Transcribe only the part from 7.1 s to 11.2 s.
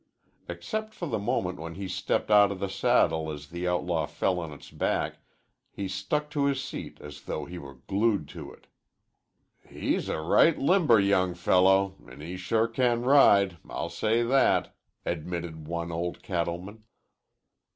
though he were glued to it. "He's a right limber